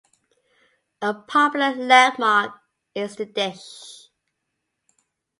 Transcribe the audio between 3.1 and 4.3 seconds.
the Dish.